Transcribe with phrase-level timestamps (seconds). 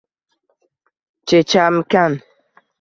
[1.27, 2.11] Chechamikan